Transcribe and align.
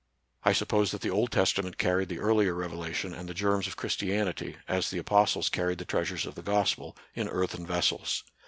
I 0.43 0.51
suppose 0.53 0.89
that 0.89 1.01
the 1.01 1.11
Old 1.11 1.31
Testament 1.31 1.77
carried 1.77 2.09
the 2.09 2.17
earlier 2.17 2.55
revelation 2.55 3.13
and 3.13 3.29
the 3.29 3.35
germs 3.35 3.67
of 3.67 3.75
Christianity, 3.75 4.57
a,3 4.67 4.89
the 4.89 4.97
apostles 4.97 5.47
carried 5.47 5.77
the 5.77 5.85
treasures 5.85 6.25
of 6.25 6.33
the 6.33 6.41
gospel, 6.41 6.97
in 7.13 7.27
earthen 7.29 7.67
vessels. 7.67 8.23